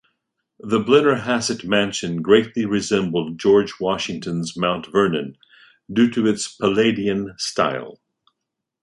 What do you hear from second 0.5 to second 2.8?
The Blennerhasset mansion greatly